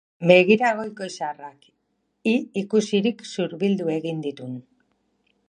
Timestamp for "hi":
2.31-2.33